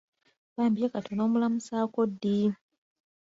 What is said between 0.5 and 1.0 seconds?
Bambi ye